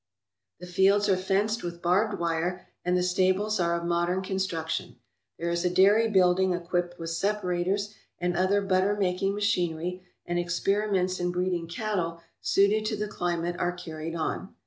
[0.59, 4.95] The fields are fenced with barbed wire and the stables are of modern construc tion.
[5.37, 11.19] There is a dairy building equipped with separators and other butter making machinery, and experiments
[11.19, 14.55] in breeding cattle suited to the climate are carried on.